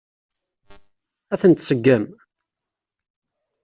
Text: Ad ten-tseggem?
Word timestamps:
Ad 1.33 1.39
ten-tseggem? 1.41 2.03